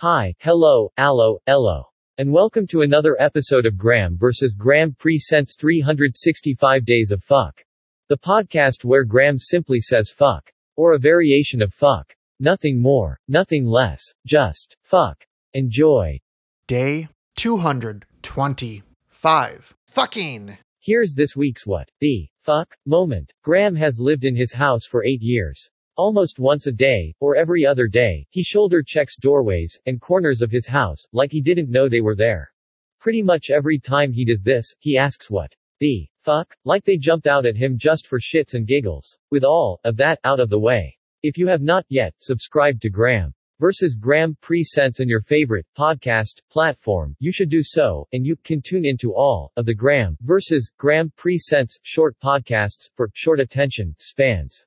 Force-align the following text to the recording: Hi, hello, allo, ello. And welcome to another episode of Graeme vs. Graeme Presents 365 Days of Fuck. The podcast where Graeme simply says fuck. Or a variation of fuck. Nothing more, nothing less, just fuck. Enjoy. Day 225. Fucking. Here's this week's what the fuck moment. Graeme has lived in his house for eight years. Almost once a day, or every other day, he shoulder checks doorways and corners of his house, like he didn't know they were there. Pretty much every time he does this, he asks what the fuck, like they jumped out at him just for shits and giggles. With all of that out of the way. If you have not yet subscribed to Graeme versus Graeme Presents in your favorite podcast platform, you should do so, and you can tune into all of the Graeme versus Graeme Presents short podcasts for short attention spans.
Hi, 0.00 0.34
hello, 0.40 0.90
allo, 0.98 1.38
ello. 1.46 1.84
And 2.18 2.30
welcome 2.30 2.66
to 2.66 2.82
another 2.82 3.16
episode 3.18 3.64
of 3.64 3.78
Graeme 3.78 4.18
vs. 4.18 4.52
Graeme 4.52 4.92
Presents 4.92 5.56
365 5.58 6.84
Days 6.84 7.12
of 7.12 7.24
Fuck. 7.24 7.64
The 8.10 8.18
podcast 8.18 8.84
where 8.84 9.04
Graeme 9.04 9.38
simply 9.38 9.80
says 9.80 10.12
fuck. 10.14 10.52
Or 10.76 10.92
a 10.92 10.98
variation 10.98 11.62
of 11.62 11.72
fuck. 11.72 12.14
Nothing 12.40 12.78
more, 12.78 13.18
nothing 13.26 13.64
less, 13.64 14.02
just 14.26 14.76
fuck. 14.82 15.24
Enjoy. 15.54 16.20
Day 16.68 17.08
225. 17.36 19.74
Fucking. 19.86 20.58
Here's 20.80 21.14
this 21.14 21.34
week's 21.34 21.66
what 21.66 21.88
the 22.00 22.28
fuck 22.42 22.76
moment. 22.84 23.32
Graeme 23.42 23.76
has 23.76 23.98
lived 23.98 24.26
in 24.26 24.36
his 24.36 24.52
house 24.52 24.84
for 24.84 25.06
eight 25.06 25.22
years. 25.22 25.70
Almost 25.98 26.38
once 26.38 26.66
a 26.66 26.72
day, 26.72 27.14
or 27.20 27.36
every 27.36 27.64
other 27.64 27.88
day, 27.88 28.26
he 28.28 28.42
shoulder 28.42 28.82
checks 28.82 29.16
doorways 29.16 29.80
and 29.86 29.98
corners 29.98 30.42
of 30.42 30.50
his 30.50 30.66
house, 30.66 31.06
like 31.14 31.32
he 31.32 31.40
didn't 31.40 31.70
know 31.70 31.88
they 31.88 32.02
were 32.02 32.14
there. 32.14 32.52
Pretty 33.00 33.22
much 33.22 33.48
every 33.48 33.78
time 33.78 34.12
he 34.12 34.22
does 34.22 34.42
this, 34.42 34.74
he 34.80 34.98
asks 34.98 35.30
what 35.30 35.54
the 35.80 36.06
fuck, 36.20 36.54
like 36.66 36.84
they 36.84 36.98
jumped 36.98 37.26
out 37.26 37.46
at 37.46 37.56
him 37.56 37.78
just 37.78 38.06
for 38.06 38.20
shits 38.20 38.52
and 38.52 38.66
giggles. 38.66 39.16
With 39.30 39.42
all 39.42 39.80
of 39.84 39.96
that 39.96 40.18
out 40.24 40.38
of 40.38 40.50
the 40.50 40.58
way. 40.58 40.94
If 41.22 41.38
you 41.38 41.46
have 41.46 41.62
not 41.62 41.86
yet 41.88 42.12
subscribed 42.18 42.82
to 42.82 42.90
Graeme 42.90 43.32
versus 43.58 43.96
Graeme 43.96 44.36
Presents 44.42 45.00
in 45.00 45.08
your 45.08 45.22
favorite 45.22 45.64
podcast 45.78 46.42
platform, 46.50 47.16
you 47.20 47.32
should 47.32 47.48
do 47.48 47.62
so, 47.62 48.06
and 48.12 48.26
you 48.26 48.36
can 48.36 48.60
tune 48.60 48.84
into 48.84 49.14
all 49.14 49.50
of 49.56 49.64
the 49.64 49.74
Graeme 49.74 50.18
versus 50.20 50.70
Graeme 50.76 51.10
Presents 51.16 51.78
short 51.84 52.14
podcasts 52.22 52.90
for 52.96 53.08
short 53.14 53.40
attention 53.40 53.94
spans. 53.98 54.66